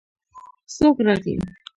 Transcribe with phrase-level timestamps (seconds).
[0.75, 1.35] څوک راغی.